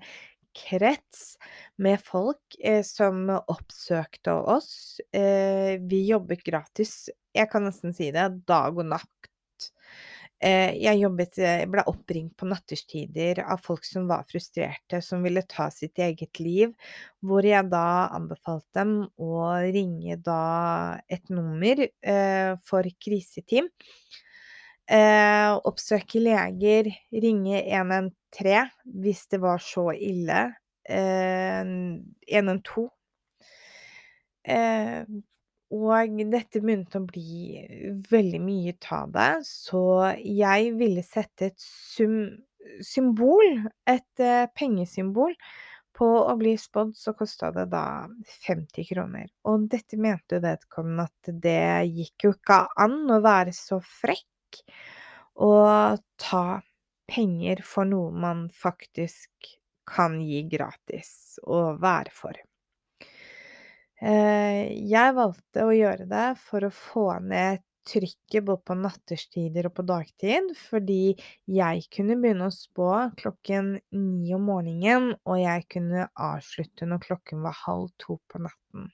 krets 0.56 1.36
med 1.82 2.02
folk 2.04 2.58
eh, 2.64 2.82
som 2.86 3.28
oppsøkte 3.36 4.34
oss. 4.56 5.02
Eh, 5.14 5.76
vi 5.82 6.06
jobbet 6.10 6.46
gratis, 6.46 7.10
jeg 7.36 7.52
kan 7.52 7.68
nesten 7.68 7.96
si 7.96 8.12
det, 8.16 8.30
dag 8.48 8.78
og 8.78 8.88
natt. 8.94 9.70
Eh, 10.46 10.76
jeg 10.84 11.00
jobbet 11.00 11.40
ble 11.72 11.84
oppringt 11.90 12.36
på 12.38 12.48
nattestider 12.50 13.40
av 13.46 13.62
folk 13.64 13.86
som 13.88 14.08
var 14.10 14.26
frustrerte, 14.30 15.00
som 15.04 15.24
ville 15.26 15.46
ta 15.50 15.70
sitt 15.74 16.00
eget 16.04 16.42
liv, 16.44 16.74
hvor 17.24 17.46
jeg 17.48 17.72
da 17.72 18.12
anbefalte 18.16 18.82
dem 18.82 18.98
å 19.22 19.48
ringe 19.64 20.20
da 20.24 21.00
et 21.08 21.32
nummer 21.34 21.88
for 22.68 22.92
kriseteam. 23.02 23.72
Eh, 24.86 25.52
oppsøke 25.66 26.20
leger, 26.22 26.92
ringe 27.24 27.62
113 27.74 28.70
hvis 29.02 29.24
det 29.32 29.40
var 29.42 29.58
så 29.64 29.88
ille. 29.98 30.44
Eh, 30.86 31.64
112. 32.30 32.90
Eh, 34.46 35.06
og 35.76 36.20
dette 36.32 36.62
begynte 36.62 37.02
å 37.02 37.08
bli 37.10 37.64
veldig 38.12 38.42
mye 38.46 38.76
av 38.94 39.10
det, 39.16 39.32
så 39.50 39.82
jeg 40.22 40.76
ville 40.78 41.02
sette 41.04 41.50
et 41.50 41.66
symbol, 42.86 43.64
et 43.90 44.22
eh, 44.22 44.46
pengesymbol, 44.54 45.34
på 45.96 46.08
å 46.28 46.34
bli 46.38 46.54
spådd, 46.60 46.92
så 47.00 47.14
kosta 47.16 47.50
det 47.56 47.70
da 47.72 48.06
50 48.46 48.86
kroner. 48.92 49.30
Og 49.48 49.66
dette 49.72 49.98
mente 49.98 50.42
vedkommende 50.44 51.08
at 51.08 51.32
det 51.42 51.88
gikk 51.88 52.28
jo 52.28 52.34
ikke 52.36 52.62
an 52.84 52.98
å 53.16 53.22
være 53.24 53.54
så 53.56 53.80
frekk 53.80 54.28
og 55.36 56.02
ta 56.22 56.62
penger 57.10 57.62
for 57.66 57.88
noe 57.90 58.12
man 58.12 58.48
faktisk 58.54 59.56
kan 59.86 60.18
gi 60.24 60.42
gratis 60.50 61.38
og 61.44 61.82
være 61.84 62.14
for. 62.14 62.40
Eh, 64.02 64.74
jeg 64.90 65.16
valgte 65.16 65.66
å 65.66 65.74
gjøre 65.76 66.08
det 66.10 66.28
for 66.42 66.66
å 66.66 66.74
få 66.74 67.08
ned 67.24 67.62
trykket 67.86 68.42
både 68.48 68.64
på 68.66 68.76
nattestider 68.80 69.68
og 69.70 69.76
på 69.78 69.86
dagtid, 69.86 70.50
fordi 70.58 71.14
jeg 71.54 71.86
kunne 71.94 72.18
begynne 72.18 72.50
å 72.50 72.54
spå 72.54 72.90
klokken 73.20 73.76
ni 73.94 74.34
om 74.34 74.48
morgenen, 74.50 75.12
og 75.22 75.38
jeg 75.38 75.68
kunne 75.76 76.08
avslutte 76.18 76.90
når 76.90 77.04
klokken 77.06 77.46
var 77.46 77.60
halv 77.62 77.92
to 78.02 78.18
på 78.32 78.42
natten. 78.42 78.90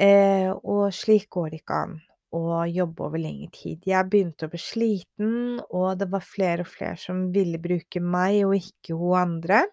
Eh, 0.00 0.48
og 0.48 0.88
slik 0.96 1.28
går 1.36 1.52
det 1.52 1.60
ikke 1.60 1.82
an 1.84 1.98
å 2.36 2.62
jobbe 2.70 3.04
over 3.06 3.22
lengre 3.22 3.50
tid. 3.54 3.86
Jeg 3.90 4.08
begynte 4.12 4.46
å 4.46 4.52
bli 4.52 4.60
sliten, 4.62 5.34
og 5.70 5.98
det 6.00 6.08
var 6.12 6.24
flere 6.26 6.66
og 6.66 6.70
flere 6.72 6.98
som 7.00 7.26
ville 7.34 7.60
bruke 7.62 8.02
meg 8.02 8.42
og 8.46 8.56
ikke 8.60 8.98
hun 8.98 9.16
andre. 9.24 9.64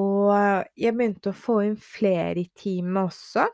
Og 0.00 0.30
jeg 0.78 0.94
begynte 0.96 1.32
å 1.32 1.38
få 1.44 1.58
inn 1.66 1.76
flere 1.80 2.42
i 2.44 2.48
teamet 2.62 3.08
også. 3.10 3.46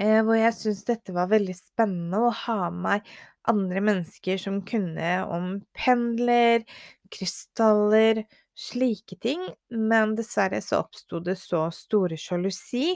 Eh, 0.00 0.20
hvor 0.24 0.38
jeg 0.38 0.54
syntes 0.56 0.86
dette 0.88 1.12
var 1.14 1.28
veldig 1.30 1.54
spennende 1.58 2.20
å 2.24 2.30
ha 2.44 2.60
med 2.70 2.80
meg 2.86 3.10
andre 3.50 3.82
mennesker 3.84 4.38
som 4.40 4.60
kunne 4.68 5.10
om 5.32 5.50
pendler, 5.76 6.64
krystaller, 7.12 8.22
slike 8.60 9.16
ting, 9.24 9.42
men 9.72 10.14
dessverre 10.18 10.60
så 10.64 10.82
oppsto 10.84 11.20
det 11.24 11.36
så 11.40 11.66
store 11.74 12.18
sjalusi 12.20 12.92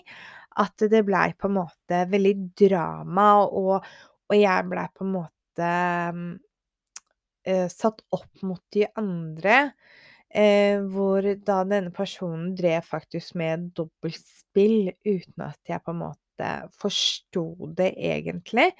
at 0.60 0.86
det 0.90 1.02
blei 1.06 1.28
på 1.38 1.50
en 1.50 1.58
måte 1.58 2.00
veldig 2.10 2.34
drama, 2.58 3.28
og, 3.44 3.86
og 4.30 4.36
jeg 4.38 4.70
blei 4.70 4.86
på 4.94 5.06
en 5.06 5.14
måte 5.16 5.70
eh, 7.44 7.68
satt 7.72 8.04
opp 8.14 8.44
mot 8.46 8.62
de 8.74 8.86
andre. 9.00 9.60
Eh, 10.34 10.80
hvor 10.90 11.22
da 11.46 11.60
denne 11.62 11.92
personen 11.94 12.56
drev 12.58 12.82
faktisk 12.88 13.36
med 13.38 13.68
dobbeltspill 13.76 14.88
uten 15.06 15.44
at 15.46 15.60
jeg 15.70 15.78
på 15.84 15.92
en 15.94 16.00
måte 16.00 16.48
forsto 16.74 17.44
det 17.78 17.92
egentlig. 17.94 18.72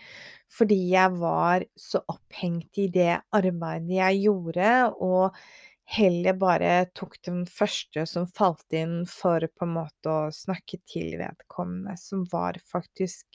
Fordi 0.50 0.81
jeg 0.97 1.14
var 1.21 1.62
så 1.78 2.02
opphengt 2.11 2.83
i 2.83 2.88
det 2.90 3.21
arbeidet 3.38 4.00
jeg 4.00 4.25
gjorde, 4.25 4.73
og 4.99 5.38
heller 5.85 6.37
bare 6.41 6.87
tok 6.97 7.17
den 7.26 7.45
første 7.50 8.07
som 8.09 8.26
falt 8.37 8.73
inn 8.76 9.03
for 9.11 9.45
på 9.53 9.67
en 9.67 9.75
måte 9.76 10.11
å 10.11 10.33
snakke 10.35 10.81
til 10.88 11.17
vedkommende, 11.21 11.97
som 12.00 12.25
var 12.33 12.59
faktisk 12.71 13.26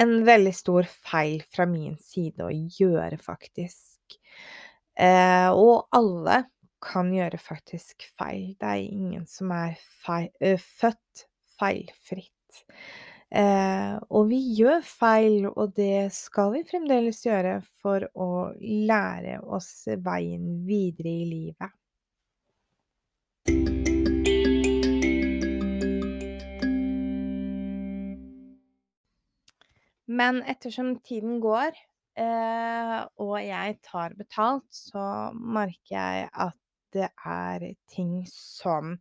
en 0.00 0.24
veldig 0.26 0.54
stor 0.54 0.88
feil 0.90 1.42
fra 1.54 1.66
min 1.70 1.96
side 2.02 2.46
å 2.46 2.50
gjøre, 2.50 3.18
faktisk. 3.22 4.18
Eh, 4.98 5.50
og 5.50 5.86
alle 5.94 6.44
kan 6.84 7.12
gjøre 7.14 7.38
faktisk 7.40 8.06
feil. 8.18 8.54
Det 8.60 8.70
er 8.70 8.82
ingen 8.84 9.26
som 9.30 9.52
er 9.54 9.78
feil, 10.04 10.30
ø, 10.42 10.56
født 10.58 11.26
feilfritt. 11.58 12.64
Eh, 13.30 13.94
og 14.10 14.28
vi 14.30 14.40
gjør 14.58 14.82
feil, 14.86 15.46
og 15.48 15.72
det 15.76 16.12
skal 16.14 16.52
vi 16.54 16.64
fremdeles 16.68 17.24
gjøre 17.24 17.56
for 17.82 18.04
å 18.14 18.28
lære 18.60 19.40
oss 19.42 19.88
veien 20.04 20.60
videre 20.68 21.14
i 21.14 21.24
livet. 21.30 21.72
Men 30.06 30.42
ettersom 30.46 30.98
tiden 31.00 31.40
går, 31.40 31.74
eh, 32.20 32.98
og 33.18 33.36
jeg 33.40 33.78
tar 33.82 34.14
betalt, 34.18 34.68
så 34.70 35.32
merker 35.34 35.96
jeg 35.96 36.28
at 36.32 36.58
det 36.94 37.08
er 37.26 37.64
ting 37.90 38.20
som 38.30 38.94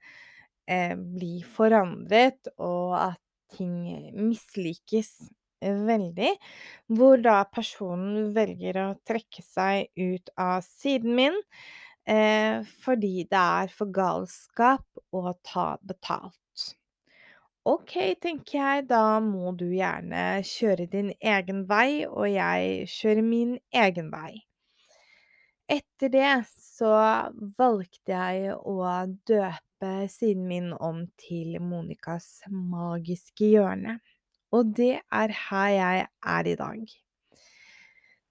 eh, 0.65 0.95
blir 0.95 1.43
forandret, 1.45 2.49
og 2.57 2.95
at 2.97 3.22
ting 3.53 4.11
mislikes 4.17 5.15
veldig. 5.63 6.33
Hvor 6.91 7.21
da 7.23 7.43
personen 7.51 8.31
velger 8.35 8.79
å 8.81 8.89
trekke 9.07 9.43
seg 9.45 9.89
ut 9.95 10.33
av 10.39 10.63
siden 10.65 11.15
min 11.17 11.39
eh, 12.07 12.63
fordi 12.83 13.27
det 13.29 13.43
er 13.63 13.73
for 13.73 13.91
galskap 13.93 14.85
å 15.15 15.35
ta 15.45 15.73
betalt. 15.81 16.39
Ok, 17.63 17.93
tenker 18.19 18.57
jeg, 18.57 18.87
da 18.89 19.21
må 19.23 19.53
du 19.55 19.69
gjerne 19.71 20.41
kjøre 20.43 20.83
din 20.91 21.13
egen 21.23 21.61
vei, 21.69 22.03
og 22.03 22.27
jeg 22.27 22.89
kjører 22.91 23.23
min 23.23 23.53
egen 23.71 24.09
vei. 24.11 24.41
Etter 25.71 26.11
det 26.11 26.33
så 26.59 26.91
valgte 27.55 28.11
jeg 28.11 28.57
å 28.59 28.83
døpe 29.23 29.72
siden 30.11 30.47
min 30.49 30.71
om 30.73 31.05
til 31.19 31.59
Monicas 31.61 32.41
magiske 32.49 33.53
hjørne, 33.53 33.99
og 34.53 34.75
det 34.77 34.97
er 35.11 35.33
her 35.49 35.69
jeg 35.73 36.05
er 36.07 36.49
i 36.51 36.55
dag. 36.59 36.83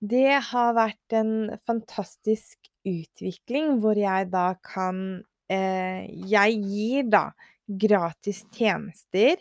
Det 0.02 0.38
har 0.50 0.75
vært 0.75 1.14
en 1.14 1.35
fantastisk 1.62 2.73
utvikling 2.88 3.76
hvor 3.82 3.99
jeg 3.99 4.30
da 4.32 4.49
kan 4.66 5.23
eh, 5.47 6.09
Jeg 6.26 6.56
gir 6.59 7.11
da 7.12 7.26
gratis 7.66 8.42
tjenester 8.54 9.38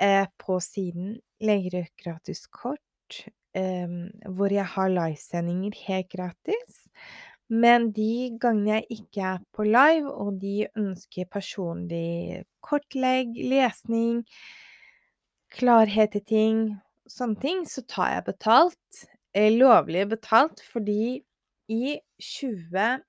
eh, 0.00 0.24
på 0.40 0.56
siden. 0.64 1.18
Legger 1.40 1.82
ut 1.84 1.92
gratis 2.00 2.46
kort, 2.48 3.20
eh, 3.56 3.92
hvor 4.28 4.52
jeg 4.52 4.64
har 4.76 4.92
livesendinger 4.92 5.76
helt 5.84 6.08
gratis. 6.12 6.80
Men 7.50 7.90
de 7.92 8.38
gangene 8.40 8.78
jeg 8.78 8.86
ikke 9.00 9.22
er 9.32 9.38
på 9.54 9.66
live, 9.66 10.12
og 10.12 10.40
de 10.42 10.68
ønsker 10.78 11.26
personlig 11.26 12.44
kortlegg, 12.62 13.34
lesning, 13.50 14.22
klarhet 15.50 16.14
i 16.14 16.22
ting, 16.22 16.60
sånne 17.10 17.40
ting, 17.42 17.64
så 17.66 17.82
tar 17.90 18.14
jeg 18.14 18.28
betalt. 18.30 19.04
Eh, 19.34 19.50
lovlig 19.54 20.08
betalt, 20.10 20.62
fordi 20.72 21.22
i 21.70 21.98
20 22.22 23.00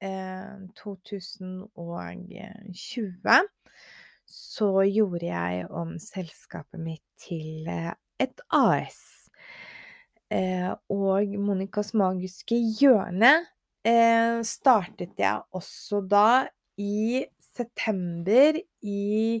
eh, 0.00 0.58
2020 0.76 3.48
så 4.28 4.82
gjorde 4.84 5.26
jeg 5.26 5.66
om 5.72 5.98
selskapet 6.00 6.80
mitt 6.80 7.04
til 7.20 7.68
eh, 7.68 7.92
et 8.20 8.40
AS. 8.52 9.17
Eh, 10.28 10.68
og 10.92 11.30
Monicas 11.40 11.94
magiske 11.96 12.58
hjørne 12.78 13.30
eh, 13.86 14.42
startet 14.44 15.16
jeg 15.16 15.40
også 15.56 16.02
da 16.04 16.44
i 16.76 17.24
september 17.56 18.58
i 18.84 19.40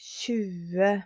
2017. 0.00 1.04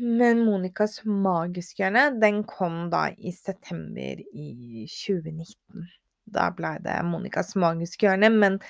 Men 0.00 0.44
Monicas 0.46 1.00
magiske 1.04 1.82
hjørne, 1.82 2.20
den 2.22 2.44
kom 2.48 2.90
da 2.92 3.08
i 3.18 3.32
september 3.34 4.22
i 4.22 4.86
2019. 4.86 5.88
Da 6.36 6.50
blei 6.54 6.78
det 6.82 7.04
Monicas 7.06 7.54
magiske 7.58 8.06
hjørne, 8.06 8.30
men 8.30 8.60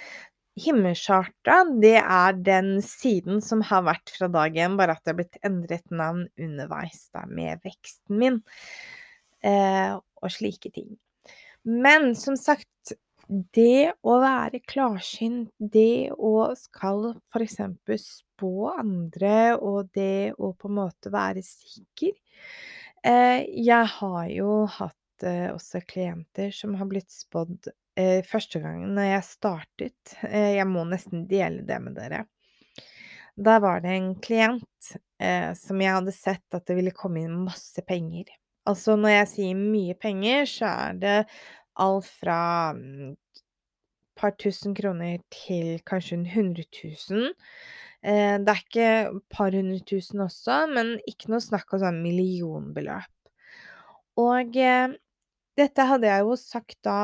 Himmelcharta, 0.57 1.59
det 1.83 1.99
er 2.01 2.37
den 2.41 2.79
siden 2.85 3.43
som 3.45 3.61
har 3.69 3.83
vært 3.85 4.13
fra 4.15 4.29
dag 4.33 4.55
én, 4.57 4.79
bare 4.79 4.97
at 4.97 5.03
det 5.05 5.13
har 5.13 5.19
blitt 5.19 5.41
endret 5.45 5.91
navn 5.93 6.25
underveis 6.41 7.11
da 7.13 7.27
med 7.29 7.61
veksten 7.67 8.17
min, 8.23 8.39
eh, 9.45 9.93
og 9.97 10.33
slike 10.33 10.73
ting. 10.73 10.95
Men 11.67 12.15
som 12.17 12.39
sagt, 12.41 12.95
det 13.29 13.93
å 14.07 14.17
være 14.23 14.63
klarsynt, 14.65 15.51
det 15.59 16.13
å 16.15 16.53
skal 16.57 17.11
eksempel 17.37 17.99
spå 18.01 18.71
andre, 18.77 19.57
og 19.59 19.91
det 19.97 20.33
å 20.39 20.53
på 20.55 20.71
en 20.71 20.79
måte 20.79 21.11
være 21.13 21.43
sikker 21.43 22.15
eh, 23.03 23.43
Jeg 23.51 23.91
har 23.99 24.29
jo 24.31 24.61
hatt 24.79 25.27
eh, 25.27 25.51
også 25.51 25.83
klienter 25.91 26.55
som 26.55 26.79
har 26.79 26.89
blitt 26.89 27.11
spådd 27.11 27.73
eh, 27.99 28.23
første 28.27 28.61
gangen 28.63 28.95
når 28.97 29.11
jeg 29.11 29.27
startet 29.29 30.17
eh, 30.29 30.57
Jeg 30.59 30.67
må 30.71 30.85
nesten 30.89 31.27
dele 31.31 31.65
det 31.67 31.79
med 31.83 31.97
dere. 31.99 32.25
Da 33.37 33.59
var 33.61 33.83
det 33.85 33.93
en 33.93 34.13
klient 34.25 34.93
eh, 35.21 35.53
som 35.59 35.81
jeg 35.83 35.93
hadde 35.99 36.15
sett 36.17 36.57
at 36.57 36.65
det 36.69 36.79
ville 36.79 36.95
komme 36.97 37.25
inn 37.25 37.45
masse 37.45 37.83
penger. 37.89 38.31
Altså 38.67 38.97
når 38.99 39.19
jeg 39.21 39.31
sier 39.35 39.59
mye 39.61 39.97
penger, 40.01 40.47
så 40.49 40.71
er 40.89 41.01
det 41.03 41.17
alt 41.85 42.09
fra 42.09 42.41
et 42.75 43.43
par 44.17 44.33
tusen 44.41 44.75
kroner 44.75 45.21
til 45.35 45.77
kanskje 45.87 46.17
en 46.17 46.31
hundre 46.33 46.65
tusen. 46.73 47.29
Eh, 48.01 48.37
det 48.41 48.53
er 48.53 48.63
ikke 48.63 48.89
et 48.89 49.27
par 49.33 49.53
hundre 49.53 49.83
tusen 49.89 50.25
også, 50.25 50.63
men 50.73 50.97
ikke 51.11 51.33
noe 51.33 51.45
snakk 51.45 51.77
om 51.77 51.85
sånn 51.85 52.01
millionbeløp. 52.05 53.13
Og 54.23 54.57
eh, 54.57 54.97
dette 55.61 55.89
hadde 55.91 56.09
jeg 56.09 56.25
jo 56.25 56.37
sagt 56.41 56.79
da 56.87 57.01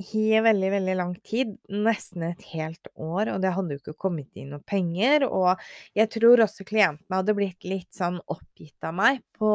i 0.00 0.40
veldig, 0.40 0.70
veldig 0.72 0.94
lang 0.96 1.12
tid, 1.26 1.52
nesten 1.68 2.24
et 2.26 2.42
helt 2.54 2.88
år, 2.94 3.28
og 3.34 3.42
det 3.42 3.52
hadde 3.52 3.76
jo 3.76 3.82
ikke 3.82 3.98
kommet 4.06 4.40
inn 4.40 4.54
noe 4.54 4.64
penger. 4.64 5.26
Og 5.28 5.60
jeg 5.98 6.10
tror 6.14 6.44
også 6.44 6.66
klientene 6.68 7.20
hadde 7.20 7.36
blitt 7.36 7.66
litt 7.68 7.90
sånn 7.94 8.18
oppgitt 8.32 8.88
av 8.88 8.96
meg 8.96 9.20
på 9.36 9.52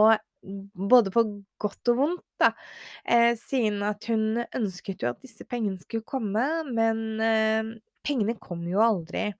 både 0.47 1.11
på 1.11 1.23
godt 1.61 1.91
og 1.91 2.01
vondt, 2.01 2.25
da. 2.41 2.51
Eh, 3.03 3.33
siden 3.39 3.81
at 3.85 4.05
hun 4.11 4.43
ønsket 4.45 5.03
jo 5.03 5.11
at 5.11 5.23
disse 5.25 5.47
pengene 5.49 5.81
skulle 5.81 6.05
komme, 6.07 6.45
men 6.69 7.01
eh, 7.23 7.73
pengene 8.05 8.37
kom 8.39 8.63
jo 8.69 8.83
aldri. 8.83 9.31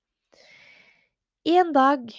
En 1.48 1.70
dag 1.76 2.10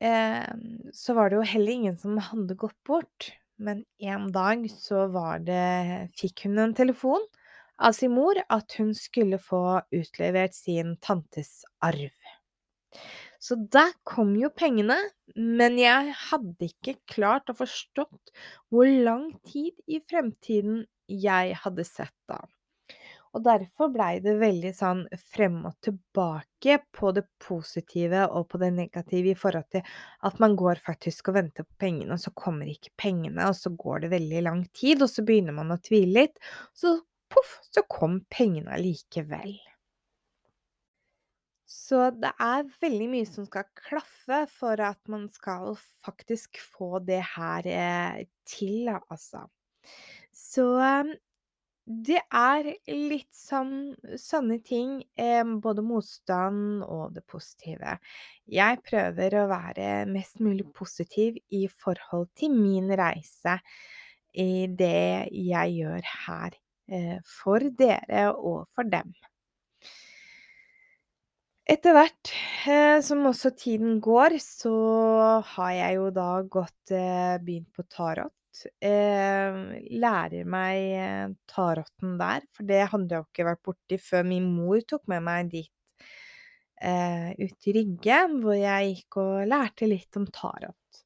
eh, 0.00 0.52
så 0.94 1.16
var 1.18 1.28
det 1.28 1.40
jo 1.40 1.48
heller 1.50 1.74
ingen 1.74 1.98
som 2.00 2.16
hadde 2.22 2.56
gått 2.56 2.78
bort, 2.86 3.32
men 3.58 3.82
en 4.04 4.30
dag 4.32 4.64
så 4.68 5.06
var 5.08 5.40
det 5.44 6.12
Fikk 6.16 6.44
hun 6.44 6.60
en 6.60 6.74
telefon 6.76 7.22
av 7.78 7.92
sin 7.96 8.14
mor 8.16 8.38
at 8.48 8.78
hun 8.78 8.94
skulle 8.96 9.38
få 9.42 9.80
utlevert 9.94 10.54
sin 10.54 10.96
tantes 11.02 11.62
arv. 11.84 12.12
Så 13.38 13.54
der 13.70 13.92
kom 14.08 14.32
jo 14.40 14.50
pengene, 14.50 14.96
men 15.36 15.76
jeg 15.78 16.14
hadde 16.30 16.70
ikke 16.70 16.96
klart 17.10 17.52
å 17.52 17.58
forstått 17.58 18.32
hvor 18.72 18.88
lang 18.88 19.28
tid 19.46 19.76
i 19.86 20.00
fremtiden 20.02 20.84
jeg 21.06 21.58
hadde 21.62 21.84
sett 21.86 22.16
da. 22.30 22.40
Og 23.36 23.42
derfor 23.44 23.90
blei 23.92 24.14
det 24.24 24.38
veldig 24.40 24.70
sånn 24.72 25.02
frem 25.20 25.58
og 25.68 25.74
tilbake 25.84 26.78
på 26.96 27.10
det 27.12 27.26
positive 27.42 28.22
og 28.32 28.46
på 28.48 28.60
det 28.62 28.70
negative 28.72 29.34
i 29.34 29.36
forhold 29.36 29.66
til 29.74 29.98
at 30.24 30.38
man 30.40 30.54
går 30.56 30.80
faktisk 30.80 31.28
og 31.28 31.36
venter 31.36 31.66
på 31.68 31.76
pengene, 31.84 32.16
og 32.16 32.22
så 32.22 32.32
kommer 32.32 32.70
ikke 32.72 32.94
pengene, 32.96 33.50
og 33.50 33.58
så 33.58 33.74
går 33.76 34.06
det 34.06 34.14
veldig 34.14 34.42
lang 34.46 34.64
tid, 34.72 35.04
og 35.04 35.12
så 35.12 35.26
begynner 35.26 35.58
man 35.58 35.74
å 35.74 35.78
tvile 35.84 36.22
litt. 36.22 36.40
Så 36.72 36.96
så 37.76 37.84
kom 37.90 38.20
pengene 38.32 38.72
allikevel. 38.76 39.54
Så 41.66 42.08
det 42.14 42.30
er 42.42 42.66
veldig 42.80 43.06
mye 43.10 43.26
som 43.28 43.46
skal 43.46 43.66
klaffe 43.78 44.44
for 44.50 44.80
at 44.82 45.00
man 45.10 45.26
skal 45.34 45.74
faktisk 46.06 46.60
få 46.62 47.00
det 47.04 47.22
her 47.34 47.66
eh, 47.70 48.24
til, 48.46 48.88
altså. 49.10 49.44
Så 50.34 50.66
eh, 50.82 51.16
det 51.86 52.18
er 52.34 52.66
litt 52.90 53.30
sånn 53.34 53.94
sånne 54.18 54.58
ting, 54.66 54.98
eh, 55.18 55.42
både 55.42 55.84
motstand 55.86 56.82
og 56.86 57.14
det 57.14 57.22
positive. 57.30 57.98
Jeg 58.50 58.82
prøver 58.86 59.38
å 59.38 59.46
være 59.50 59.90
mest 60.10 60.42
mulig 60.42 60.66
positiv 60.74 61.38
i 61.54 61.66
forhold 61.70 62.32
til 62.38 62.54
min 62.54 62.90
reise 62.98 63.60
i 64.34 64.66
det 64.66 65.30
jeg 65.30 65.78
gjør 65.78 66.10
her, 66.26 66.58
for 67.26 67.64
dere 67.78 68.28
og 68.34 68.66
for 68.74 68.86
dem. 68.90 69.14
Etter 71.66 71.96
hvert 71.96 72.30
eh, 72.70 73.00
som 73.02 73.24
også 73.26 73.50
tiden 73.58 73.96
går, 73.98 74.36
så 74.38 74.72
har 75.56 75.72
jeg 75.74 75.96
jo 75.96 76.10
da 76.14 76.30
gått 76.46 76.92
eh, 76.94 77.38
begynt 77.42 77.72
på 77.74 77.82
tarot. 77.90 78.60
Eh, 78.78 79.58
lærer 79.98 80.46
meg 80.46 80.92
eh, 80.94 81.24
taroten 81.50 82.14
der, 82.20 82.46
for 82.54 82.70
det 82.70 82.84
hadde 82.92 83.10
jeg 83.10 83.18
jo 83.18 83.26
ikke 83.26 83.48
vært 83.50 83.64
borti 83.66 83.98
før 83.98 84.30
min 84.30 84.46
mor 84.46 84.78
tok 84.86 85.02
med 85.10 85.26
meg 85.26 85.50
dit 85.56 86.06
eh, 86.78 87.34
ut 87.34 87.68
i 87.68 87.74
Rygge, 87.80 88.20
hvor 88.38 88.56
jeg 88.60 88.92
gikk 88.92 89.18
og 89.24 89.50
lærte 89.50 89.90
litt 89.90 90.22
om 90.22 90.30
tarot. 90.30 91.02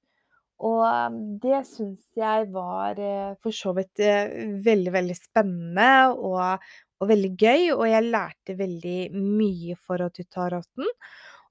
Og 0.66 0.82
um, 0.84 1.18
det 1.40 1.62
syns 1.68 2.04
jeg 2.18 2.50
var 2.52 2.98
eh, 3.00 3.32
for 3.40 3.54
så 3.56 3.72
vidt 3.76 4.02
eh, 4.04 4.34
veldig, 4.64 4.92
veldig 4.98 5.16
spennende 5.16 5.90
og 6.12 6.60
og 7.00 7.08
veldig 7.08 7.32
gøy, 7.40 7.66
og 7.74 7.86
jeg 7.88 8.08
lærte 8.12 8.56
veldig 8.58 8.98
mye 9.16 9.76
for 9.80 10.04
å 10.04 10.10
ta 10.12 10.48
råten. 10.52 10.88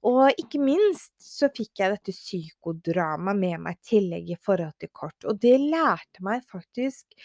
Og 0.06 0.40
ikke 0.40 0.60
minst 0.62 1.12
så 1.20 1.50
fikk 1.52 1.82
jeg 1.82 1.92
dette 1.92 2.14
psykodramaet 2.14 3.36
med 3.36 3.64
meg 3.66 3.76
i 3.76 3.88
tillegg 3.90 4.30
i 4.32 4.38
forhold 4.40 4.78
til 4.80 4.92
kort, 4.96 5.26
og 5.28 5.40
det 5.42 5.58
lærte 5.60 6.24
meg 6.24 6.46
faktisk 6.48 7.18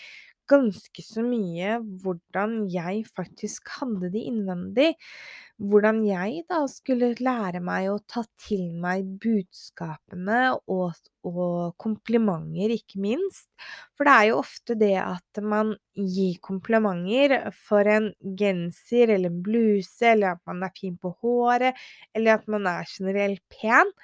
ganske 0.49 1.03
så 1.03 1.23
mye 1.25 1.77
hvordan 2.03 2.65
jeg 2.71 3.05
faktisk 3.15 3.71
hadde 3.79 4.11
det 4.13 4.23
innvendig. 4.29 4.91
Hvordan 5.55 6.01
jeg 6.03 6.43
da 6.51 6.59
skulle 6.67 7.13
lære 7.23 7.61
meg 7.63 7.87
å 7.87 7.97
ta 8.11 8.25
til 8.43 8.65
meg 8.83 9.07
budskapene 9.23 10.39
og, 10.71 10.97
og 11.23 11.75
komplimenter, 11.81 12.73
ikke 12.75 12.99
minst. 13.03 13.47
For 13.95 14.07
det 14.07 14.15
er 14.17 14.29
jo 14.31 14.41
ofte 14.41 14.75
det 14.79 14.95
at 14.99 15.41
man 15.41 15.73
gir 15.95 16.37
komplimenter 16.43 17.37
for 17.55 17.87
en 17.87 18.11
genser 18.37 19.15
eller 19.15 19.31
en 19.31 19.41
bluse, 19.45 20.03
eller 20.11 20.35
at 20.35 20.43
man 20.49 20.67
er 20.67 20.75
fin 20.75 20.99
på 20.99 21.15
håret, 21.23 21.79
eller 22.13 22.35
at 22.35 22.49
man 22.51 22.67
er 22.69 22.91
generelt 22.91 23.43
pen. 23.55 23.95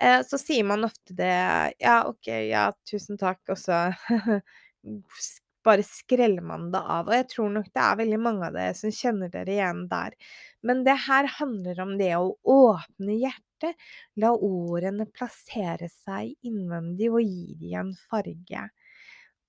Eh, 0.00 0.20
så 0.26 0.38
sier 0.38 0.66
man 0.66 0.86
ofte 0.86 1.14
det 1.18 1.34
Ja, 1.82 2.00
OK, 2.06 2.30
ja, 2.50 2.68
tusen 2.86 3.18
takk, 3.18 3.40
og 3.50 3.58
så 3.58 3.88
bare 5.68 5.84
skreller 5.86 6.44
man 6.44 6.70
det 6.72 6.80
av. 6.80 7.10
Og 7.10 7.16
jeg 7.16 7.28
tror 7.34 7.52
nok 7.54 7.68
det 7.70 7.84
er 7.84 8.00
veldig 8.00 8.20
mange 8.24 8.48
av 8.48 8.56
dere 8.56 8.76
som 8.78 8.94
kjenner 8.94 9.32
dere 9.32 9.54
igjen 9.54 9.84
der. 9.90 10.16
Men 10.66 10.82
det 10.86 10.96
her 11.06 11.28
handler 11.38 11.84
om 11.84 11.94
det 12.00 12.14
å 12.18 12.32
åpne 12.48 13.18
hjertet, 13.20 13.78
la 14.22 14.32
ordene 14.34 15.08
plassere 15.10 15.90
seg 15.90 16.34
innvendig 16.46 17.10
og 17.12 17.22
gi 17.22 17.56
dem 17.60 17.78
en 17.80 17.94
farge. 18.10 18.66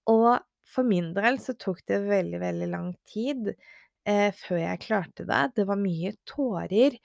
Og 0.10 0.32
for 0.69 0.86
min 0.86 1.12
del 1.15 1.39
så 1.41 1.55
tok 1.58 1.82
det 1.89 2.03
veldig, 2.05 2.39
veldig 2.41 2.69
lang 2.69 2.93
tid 3.10 3.51
eh, 3.51 4.29
før 4.36 4.62
jeg 4.62 4.84
klarte 4.86 5.25
det. 5.29 5.43
Det 5.58 5.65
var 5.69 5.82
mye 5.82 6.13
tårer. 6.29 6.97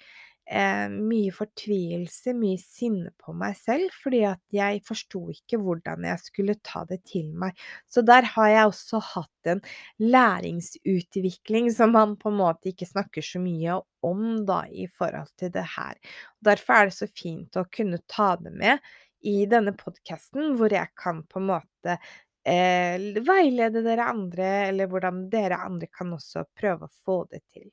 Eh, 0.45 0.89
mye 0.93 1.31
fortvilelse, 1.33 2.35
mye 2.37 2.59
sinne 2.61 3.09
på 3.17 3.33
meg 3.33 3.55
selv, 3.57 3.95
fordi 3.97 4.19
at 4.29 4.43
jeg 4.53 4.83
forsto 4.85 5.23
ikke 5.33 5.57
hvordan 5.63 6.05
jeg 6.05 6.21
skulle 6.21 6.57
ta 6.61 6.83
det 6.91 6.99
til 7.09 7.31
meg. 7.41 7.57
Så 7.89 8.03
der 8.05 8.29
har 8.35 8.51
jeg 8.53 8.69
også 8.69 9.01
hatt 9.07 9.49
en 9.55 9.63
læringsutvikling 10.05 11.71
som 11.73 11.95
man 11.97 12.13
på 12.21 12.29
en 12.29 12.37
måte 12.43 12.69
ikke 12.75 12.91
snakker 12.91 13.25
så 13.25 13.41
mye 13.41 13.79
om 14.05 14.45
da, 14.45 14.67
i 14.69 14.85
forhold 14.93 15.33
til 15.41 15.53
det 15.55 15.65
her. 15.79 15.97
Derfor 16.45 16.77
er 16.77 16.91
det 16.91 16.97
så 16.99 17.09
fint 17.09 17.57
å 17.57 17.65
kunne 17.73 18.03
ta 18.05 18.35
det 18.37 18.53
med 18.53 18.85
i 19.25 19.47
denne 19.49 19.73
podkasten, 19.73 20.59
hvor 20.59 20.77
jeg 20.77 20.93
kan 21.01 21.23
på 21.25 21.41
en 21.41 21.49
måte 21.55 21.97
eh, 22.45 23.01
veilede 23.25 23.81
dere 23.87 24.11
andre, 24.13 24.51
eller 24.69 24.93
hvordan 24.93 25.25
dere 25.33 25.63
andre 25.65 25.89
kan 25.89 26.13
også 26.13 26.45
prøve 26.53 26.85
å 26.85 26.95
få 27.09 27.23
det 27.33 27.41
til. 27.49 27.71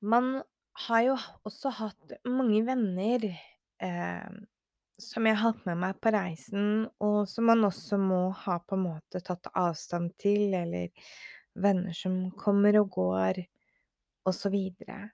Man 0.00 0.42
har 0.86 1.02
jo 1.02 1.16
også 1.48 1.72
hatt 1.74 2.12
mange 2.28 2.62
venner 2.66 3.24
eh, 3.28 4.30
som 4.98 5.26
jeg 5.26 5.38
har 5.38 5.52
hatt 5.52 5.66
med 5.66 5.78
meg 5.82 5.98
på 6.02 6.12
reisen, 6.14 6.86
og 7.02 7.20
som 7.30 7.48
man 7.50 7.66
også 7.66 7.98
må 8.02 8.20
ha 8.44 8.58
på 8.62 8.78
en 8.78 8.84
måte 8.86 9.22
tatt 9.24 9.50
avstand 9.58 10.14
til, 10.20 10.54
eller 10.54 10.90
venner 11.58 11.94
som 11.96 12.28
kommer 12.38 12.78
og 12.82 12.90
går, 12.98 13.44
videre. 14.52 15.08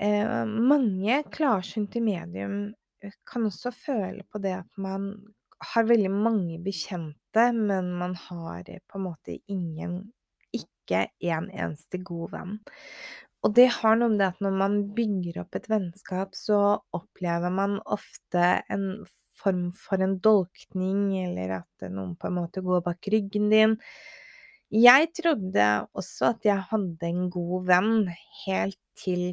Eh, 0.00 0.46
mange 0.48 1.18
klarsynte 1.28 2.00
medium 2.00 2.70
eh, 3.04 3.12
kan 3.28 3.44
også 3.44 3.68
føle 3.74 4.24
på 4.32 4.40
det 4.40 4.54
at 4.62 4.80
man 4.80 5.10
har 5.74 5.84
veldig 5.84 6.12
mange 6.14 6.56
bekjente, 6.64 7.50
men 7.52 7.90
man 8.00 8.14
har 8.16 8.62
på 8.64 8.96
en 8.96 9.04
måte 9.04 9.36
ingen 9.52 9.98
ikke 10.56 11.04
en 11.28 11.50
eneste 11.50 12.00
god 12.00 12.32
venn. 12.32 12.56
Og 13.48 13.54
det 13.56 13.70
har 13.78 13.96
noe 13.96 14.12
med 14.12 14.20
det 14.20 14.26
at 14.34 14.42
når 14.44 14.56
man 14.60 14.74
bygger 14.92 15.38
opp 15.40 15.56
et 15.56 15.68
vennskap, 15.72 16.34
så 16.36 16.58
opplever 16.92 17.48
man 17.48 17.78
ofte 17.88 18.42
en 18.68 19.06
form 19.40 19.70
for 19.72 20.04
en 20.04 20.18
dolkning, 20.20 21.14
eller 21.22 21.54
at 21.62 21.86
noen 21.88 22.12
på 22.20 22.28
en 22.28 22.36
måte 22.42 22.60
går 22.66 22.82
bak 22.84 23.08
ryggen 23.14 23.46
din. 23.48 23.78
Jeg 24.68 25.08
trodde 25.16 25.68
også 25.96 26.34
at 26.34 26.44
jeg 26.44 26.66
hadde 26.74 27.08
en 27.08 27.30
god 27.32 27.70
venn, 27.70 28.10
helt 28.44 28.76
til 29.00 29.30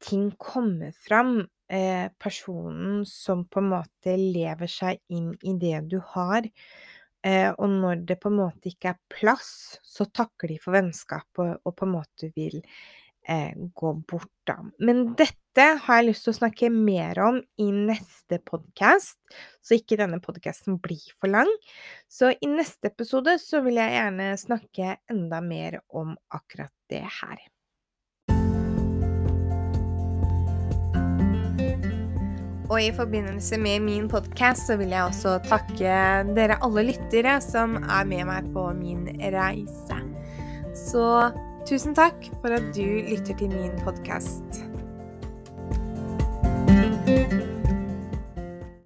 ting 0.00 0.30
kommer 0.40 0.96
fram. 1.04 1.42
Eh, 1.68 2.08
personen 2.20 3.04
som 3.08 3.44
på 3.44 3.60
en 3.60 3.70
måte 3.74 4.16
lever 4.16 4.72
seg 4.72 5.04
inn 5.12 5.34
i 5.44 5.52
det 5.60 5.82
du 5.92 5.98
har. 6.14 6.48
Eh, 7.24 7.50
og 7.52 7.68
når 7.76 8.06
det 8.08 8.22
på 8.24 8.32
en 8.32 8.40
måte 8.40 8.72
ikke 8.72 8.94
er 8.94 9.00
plass, 9.12 9.80
så 9.84 10.08
takker 10.08 10.48
de 10.48 10.60
for 10.64 10.76
vennskapet 10.76 11.60
og 11.60 11.76
på 11.76 11.88
en 11.88 11.96
måte 11.98 12.32
vil 12.36 12.62
eh, 13.28 13.52
gå 13.74 13.92
bort, 14.08 14.30
da. 14.46 14.58
Men 14.78 15.14
dette 15.18 15.66
har 15.84 16.00
jeg 16.00 16.10
lyst 16.10 16.26
til 16.26 16.34
å 16.34 16.38
snakke 16.40 16.70
mer 16.74 17.20
om 17.24 17.40
i 17.62 17.70
neste 17.72 18.40
podkast, 18.44 19.18
så 19.64 19.78
ikke 19.78 19.98
denne 20.00 20.20
podkasten 20.24 20.80
blir 20.82 21.04
for 21.18 21.32
lang. 21.32 21.50
Så 22.10 22.34
i 22.34 22.50
neste 22.50 22.92
episode 22.92 23.38
så 23.42 23.62
vil 23.64 23.80
jeg 23.80 23.96
gjerne 23.96 24.30
snakke 24.40 24.96
enda 25.10 25.42
mer 25.44 25.80
om 25.94 26.16
akkurat 26.34 26.74
det 26.92 27.04
her. 27.22 27.44
Og 32.72 32.80
i 32.80 32.92
forbindelse 32.96 33.58
med 33.60 33.82
min 33.84 34.06
podkast 34.08 34.66
så 34.66 34.78
vil 34.80 34.94
jeg 34.94 35.04
også 35.04 35.36
takke 35.44 35.96
dere 36.34 36.56
alle 36.64 36.86
lyttere 36.88 37.36
som 37.44 37.76
er 37.82 38.08
med 38.08 38.24
meg 38.30 38.48
på 38.54 38.64
min 38.78 39.04
reise. 39.20 39.98
Så 40.74 41.04
Tusen 41.64 41.94
takk 41.96 42.26
for 42.42 42.52
at 42.52 42.74
du 42.76 42.84
lytter 43.08 43.36
til 43.38 43.48
min 43.48 43.72
podkast. 43.84 44.73